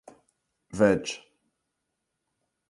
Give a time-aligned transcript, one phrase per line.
[0.79, 1.05] Veg.